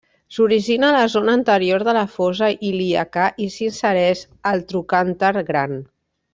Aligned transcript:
S'origina 0.35 0.87
a 0.87 0.95
la 0.95 1.03
zona 1.15 1.35
anterior 1.39 1.85
de 1.89 1.93
la 1.99 2.07
fosa 2.15 2.49
ilíaca 2.71 3.29
i 3.45 3.49
s'insereix 3.59 4.27
al 4.55 4.65
trocànter 4.75 5.35
gran. 5.55 5.81